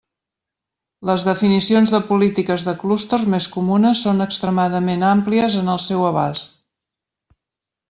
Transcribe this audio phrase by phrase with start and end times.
[1.09, 6.61] Les definicions de polítiques de clúster més comunes són extremadament àmplies en el seu abast.